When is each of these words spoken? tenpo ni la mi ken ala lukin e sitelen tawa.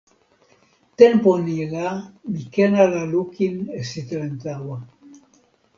tenpo 0.99 1.31
ni 1.45 1.57
la 1.73 1.87
mi 2.31 2.41
ken 2.53 2.73
ala 2.83 3.01
lukin 3.13 3.55
e 3.79 3.81
sitelen 3.89 4.33
tawa. 4.43 4.77